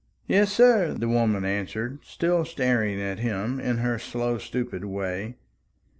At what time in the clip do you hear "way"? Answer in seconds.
4.83-5.35